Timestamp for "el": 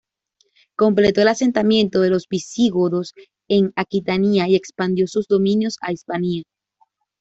1.21-1.27